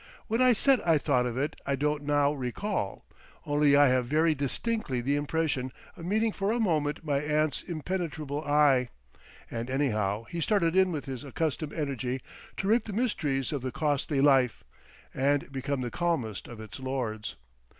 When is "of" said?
1.27-1.37, 5.95-6.05, 13.53-13.61, 16.47-16.59